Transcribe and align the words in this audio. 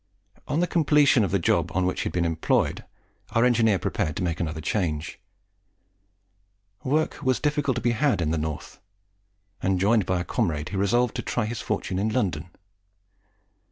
On 0.47 0.61
the 0.61 0.65
completion 0.65 1.23
of 1.23 1.29
the 1.29 1.37
job 1.37 1.69
on 1.75 1.85
which 1.85 2.01
he 2.01 2.03
had 2.05 2.11
been 2.13 2.25
employed, 2.25 2.83
our 3.33 3.45
engineer 3.45 3.77
prepared 3.77 4.15
to 4.15 4.23
make 4.23 4.39
another 4.39 4.59
change. 4.59 5.19
Work 6.83 7.19
was 7.21 7.39
difficult 7.39 7.75
to 7.75 7.81
be 7.81 7.91
had 7.91 8.19
in 8.19 8.31
the 8.31 8.37
North, 8.39 8.79
and, 9.61 9.79
joined 9.79 10.07
by 10.07 10.19
a 10.19 10.23
comrade, 10.25 10.69
he 10.69 10.75
resolved 10.75 11.13
to 11.17 11.21
try 11.21 11.45
his 11.45 11.61
fortune 11.61 11.99
in 11.99 12.09
London. 12.09 12.49